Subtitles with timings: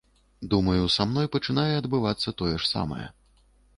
[0.53, 3.07] Думаю, са мной пачынае адбывацца тое ж самае.